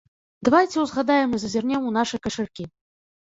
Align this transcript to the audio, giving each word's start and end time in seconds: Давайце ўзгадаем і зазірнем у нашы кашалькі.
Давайце 0.47 0.77
ўзгадаем 0.85 1.29
і 1.37 1.41
зазірнем 1.43 1.85
у 1.89 1.93
нашы 1.99 2.21
кашалькі. 2.27 2.67